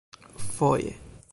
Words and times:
"Foje." 0.55 0.93